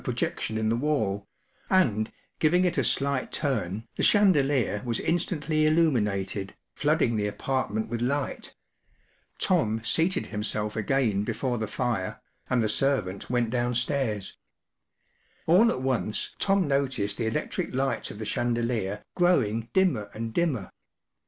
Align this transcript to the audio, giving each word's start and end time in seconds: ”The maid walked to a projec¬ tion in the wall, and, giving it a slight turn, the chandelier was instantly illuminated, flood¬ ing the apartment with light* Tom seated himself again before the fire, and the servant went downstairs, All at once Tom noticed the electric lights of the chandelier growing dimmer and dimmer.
”The 0.01 0.11
maid 0.13 0.15
walked 0.15 0.19
to 0.19 0.27
a 0.27 0.29
projec¬ 0.31 0.39
tion 0.39 0.57
in 0.57 0.69
the 0.69 0.75
wall, 0.75 1.27
and, 1.69 2.11
giving 2.39 2.65
it 2.65 2.79
a 2.79 2.83
slight 2.83 3.31
turn, 3.31 3.87
the 3.97 4.01
chandelier 4.01 4.81
was 4.83 4.99
instantly 4.99 5.67
illuminated, 5.67 6.55
flood¬ 6.75 7.03
ing 7.03 7.17
the 7.17 7.27
apartment 7.27 7.87
with 7.87 8.01
light* 8.01 8.55
Tom 9.37 9.83
seated 9.83 10.25
himself 10.25 10.75
again 10.75 11.21
before 11.23 11.59
the 11.59 11.67
fire, 11.67 12.19
and 12.49 12.63
the 12.63 12.67
servant 12.67 13.29
went 13.29 13.51
downstairs, 13.51 14.37
All 15.45 15.69
at 15.69 15.83
once 15.83 16.35
Tom 16.39 16.67
noticed 16.67 17.17
the 17.17 17.27
electric 17.27 17.71
lights 17.71 18.09
of 18.09 18.17
the 18.17 18.25
chandelier 18.25 19.03
growing 19.13 19.69
dimmer 19.71 20.09
and 20.15 20.33
dimmer. 20.33 20.71